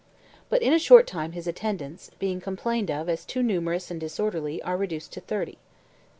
But 0.49 0.63
in 0.63 0.73
a 0.73 0.79
short 0.79 1.05
time 1.05 1.33
his 1.33 1.45
attendants, 1.45 2.09
being 2.17 2.41
complained 2.41 2.89
of 2.89 3.07
as 3.07 3.23
too 3.23 3.43
numerous 3.43 3.91
and 3.91 3.99
disorderly, 3.99 4.59
are 4.63 4.75
reduced 4.75 5.13
to 5.13 5.21
thirty. 5.21 5.59